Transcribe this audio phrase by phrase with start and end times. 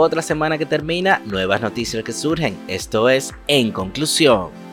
[0.00, 2.56] Otra semana que termina, nuevas noticias que surgen.
[2.68, 4.67] Esto es En Conclusión.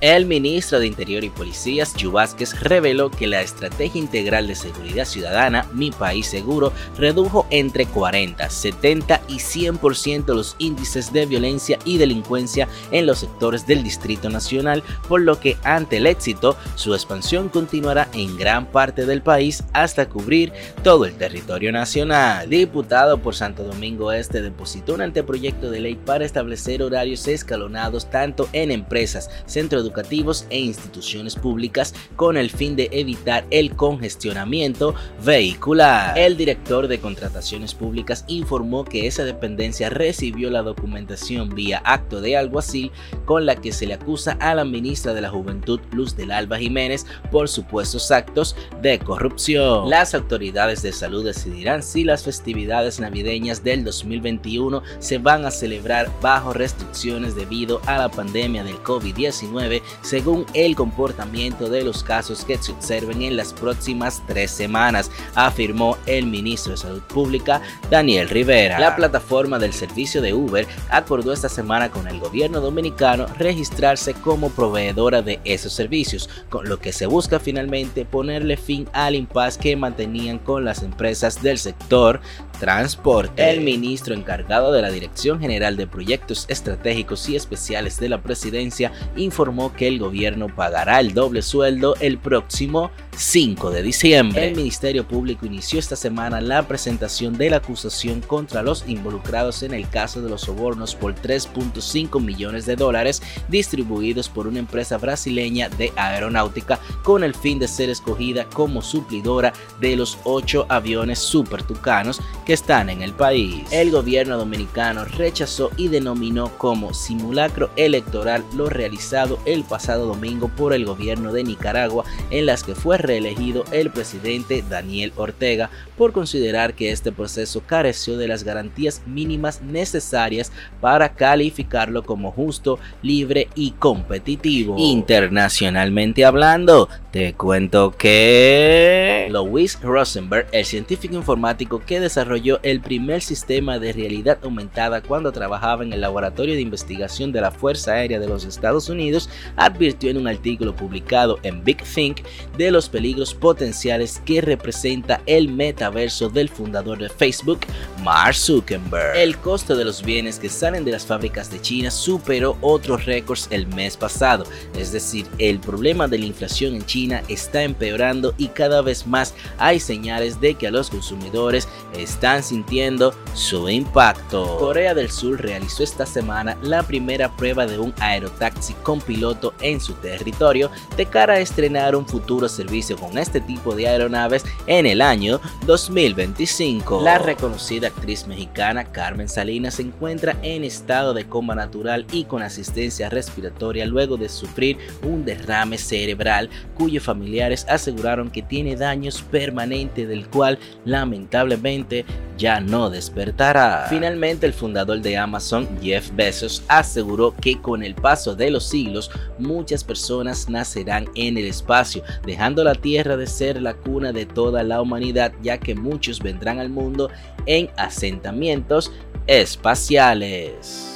[0.00, 2.14] El ministro de Interior y Policías, Yu
[2.60, 9.20] reveló que la Estrategia Integral de Seguridad Ciudadana, Mi País Seguro, redujo entre 40, 70
[9.26, 15.20] y 100% los índices de violencia y delincuencia en los sectores del Distrito Nacional, por
[15.20, 20.52] lo que ante el éxito, su expansión continuará en gran parte del país hasta cubrir
[20.84, 22.48] todo el territorio nacional.
[22.48, 28.48] Diputado por Santo Domingo Este depositó un anteproyecto de ley para establecer horarios escalonados tanto
[28.52, 36.16] en empresas, centros educativos e instituciones públicas con el fin de evitar el congestionamiento vehicular.
[36.18, 42.36] El director de contrataciones públicas informó que esa dependencia recibió la documentación vía acto de
[42.36, 42.92] alguacil
[43.24, 46.58] con la que se le acusa a la ministra de la Juventud Luz del Alba
[46.58, 49.88] Jiménez por supuestos actos de corrupción.
[49.88, 56.10] Las autoridades de salud decidirán si las festividades navideñas del 2021 se van a celebrar
[56.20, 62.58] bajo restricciones debido a la pandemia del COVID-19 según el comportamiento de los casos que
[62.58, 68.78] se observen en las próximas tres semanas, afirmó el ministro de Salud Pública Daniel Rivera.
[68.78, 74.50] La plataforma del servicio de Uber acordó esta semana con el gobierno dominicano registrarse como
[74.50, 79.76] proveedora de esos servicios, con lo que se busca finalmente ponerle fin al impasse que
[79.76, 82.20] mantenían con las empresas del sector
[82.58, 83.50] transporte.
[83.50, 88.92] El ministro encargado de la Dirección General de Proyectos Estratégicos y Especiales de la Presidencia
[89.16, 94.48] informó que el gobierno pagará el doble sueldo el próximo 5 de diciembre.
[94.48, 99.74] El Ministerio Público inició esta semana la presentación de la acusación contra los involucrados en
[99.74, 105.68] el caso de los sobornos por 3.5 millones de dólares distribuidos por una empresa brasileña
[105.68, 111.62] de aeronáutica con el fin de ser escogida como suplidora de los ocho aviones super
[111.64, 113.64] tucanos que están en el país.
[113.72, 120.72] El gobierno dominicano rechazó y denominó como simulacro electoral lo realizado el pasado domingo por
[120.72, 126.74] el gobierno de Nicaragua en las que fue reelegido el presidente Daniel Ortega por considerar
[126.74, 133.72] que este proceso careció de las garantías mínimas necesarias para calificarlo como justo, libre y
[133.72, 134.76] competitivo.
[134.78, 143.78] Internacionalmente hablando, te cuento que Louis Rosenberg, el científico informático que desarrolló el primer sistema
[143.78, 148.28] de realidad aumentada cuando trabajaba en el Laboratorio de Investigación de la Fuerza Aérea de
[148.28, 152.18] los Estados Unidos, advirtió en un artículo publicado en Big Think
[152.56, 157.60] de los peligros potenciales que representa el metaverso del fundador de Facebook,
[158.02, 159.16] Mark Zuckerberg.
[159.16, 163.46] El costo de los bienes que salen de las fábricas de China superó otros récords
[163.52, 164.42] el mes pasado,
[164.76, 169.32] es decir, el problema de la inflación en China está empeorando y cada vez más
[169.58, 174.56] hay señales de que a los consumidores están sintiendo su impacto.
[174.58, 179.80] Corea del Sur realizó esta semana la primera prueba de un aerotaxi con piloto en
[179.80, 182.48] su territorio de cara a estrenar un futuro
[182.78, 187.02] con este tipo de aeronaves en el año 2025.
[187.02, 192.40] La reconocida actriz mexicana Carmen Salinas se encuentra en estado de coma natural y con
[192.40, 200.08] asistencia respiratoria luego de sufrir un derrame cerebral cuyos familiares aseguraron que tiene daños permanentes
[200.08, 202.04] del cual lamentablemente
[202.36, 203.86] ya no despertará.
[203.90, 209.10] Finalmente el fundador de Amazon, Jeff Bezos, aseguró que con el paso de los siglos
[209.38, 214.62] muchas personas nacerán en el espacio, dejando la Tierra de ser la cuna de toda
[214.62, 217.10] la humanidad, ya que muchos vendrán al mundo
[217.46, 218.92] en asentamientos
[219.26, 220.94] espaciales.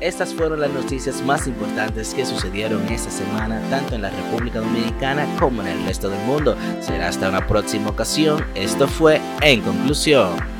[0.00, 5.26] Estas fueron las noticias más importantes que sucedieron esta semana, tanto en la República Dominicana
[5.38, 6.56] como en el resto del mundo.
[6.80, 8.42] Será hasta una próxima ocasión.
[8.54, 10.59] Esto fue En Conclusión.